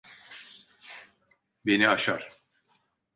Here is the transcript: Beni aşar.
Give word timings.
Beni 1.65 1.89
aşar. 1.89 2.31